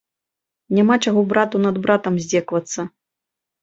[0.77, 2.81] Няма чаго брату над братам здзекавацца.